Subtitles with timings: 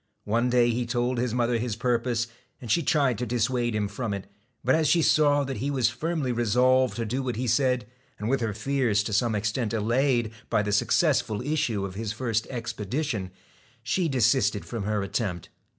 [0.25, 2.25] One day he told his mother his purpose,
[2.59, 4.25] and she tried to dissuade him from it,
[4.63, 7.85] but as she saw that he was firmly resolved to do what he said,
[8.17, 12.47] and with her fears to some extent allayed by the successful issue of his first
[12.47, 13.29] expedition,
[13.83, 15.49] she desisted from her attempt.